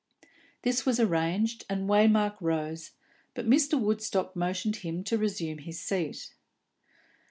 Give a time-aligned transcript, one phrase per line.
[0.63, 2.89] This was arranged, and Waymark rose,
[3.35, 3.79] but Mr.
[3.79, 6.33] Woodstock motioned to him to resume his seat.